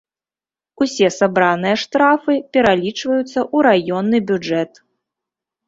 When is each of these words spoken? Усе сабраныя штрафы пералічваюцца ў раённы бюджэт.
Усе 0.85 1.09
сабраныя 1.19 1.75
штрафы 1.83 2.33
пералічваюцца 2.57 3.39
ў 3.45 3.57
раённы 3.69 4.17
бюджэт. 4.33 4.71